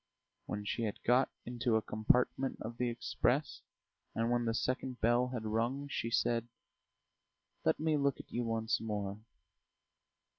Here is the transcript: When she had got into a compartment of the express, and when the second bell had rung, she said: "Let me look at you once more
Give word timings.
When 0.47 0.65
she 0.65 0.85
had 0.85 0.97
got 1.03 1.29
into 1.45 1.75
a 1.75 1.81
compartment 1.83 2.57
of 2.63 2.77
the 2.77 2.89
express, 2.89 3.61
and 4.15 4.31
when 4.31 4.45
the 4.45 4.53
second 4.55 4.99
bell 4.99 5.27
had 5.27 5.45
rung, 5.45 5.87
she 5.91 6.09
said: 6.09 6.47
"Let 7.65 7.79
me 7.79 7.97
look 7.97 8.19
at 8.19 8.31
you 8.31 8.43
once 8.43 8.81
more 8.81 9.19